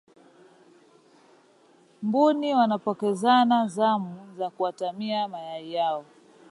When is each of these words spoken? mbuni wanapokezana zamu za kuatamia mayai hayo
mbuni 2.03 2.55
wanapokezana 2.55 3.67
zamu 3.67 4.35
za 4.37 4.49
kuatamia 4.49 5.27
mayai 5.27 5.75
hayo 5.75 6.05